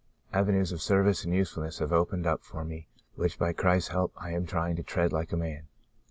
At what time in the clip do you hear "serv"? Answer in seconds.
0.81-1.05